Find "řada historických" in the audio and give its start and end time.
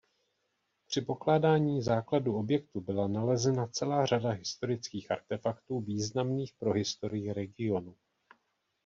4.05-5.11